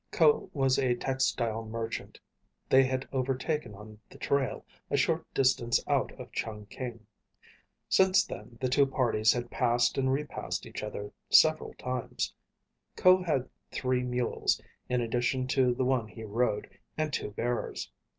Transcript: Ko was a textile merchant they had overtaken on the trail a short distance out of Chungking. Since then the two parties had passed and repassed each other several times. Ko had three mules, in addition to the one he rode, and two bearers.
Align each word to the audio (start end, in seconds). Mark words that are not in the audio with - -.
Ko 0.09 0.49
was 0.51 0.79
a 0.79 0.95
textile 0.95 1.63
merchant 1.63 2.19
they 2.69 2.83
had 2.85 3.07
overtaken 3.11 3.75
on 3.75 3.99
the 4.09 4.17
trail 4.17 4.65
a 4.89 4.97
short 4.97 5.31
distance 5.31 5.79
out 5.87 6.11
of 6.13 6.31
Chungking. 6.31 7.05
Since 7.87 8.25
then 8.25 8.57
the 8.59 8.67
two 8.67 8.87
parties 8.87 9.31
had 9.31 9.51
passed 9.51 9.99
and 9.99 10.11
repassed 10.11 10.65
each 10.65 10.81
other 10.81 11.11
several 11.29 11.75
times. 11.75 12.33
Ko 12.95 13.21
had 13.21 13.47
three 13.69 14.01
mules, 14.01 14.59
in 14.89 15.01
addition 15.01 15.45
to 15.49 15.71
the 15.75 15.85
one 15.85 16.07
he 16.07 16.23
rode, 16.23 16.67
and 16.97 17.13
two 17.13 17.29
bearers. 17.29 17.91